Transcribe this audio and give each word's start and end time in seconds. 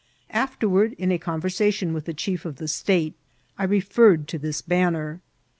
Afterward, 0.31 0.93
in 0.93 1.11
a 1.11 1.19
conversation 1.19 1.93
with 1.93 2.05
the 2.05 2.13
chief 2.15 2.43
of 2.43 2.55
the 2.55 2.67
state, 2.67 3.13
I 3.59 3.65
referred 3.65 4.27
to 4.29 4.39
this 4.39 4.63
banner. 4.63 5.21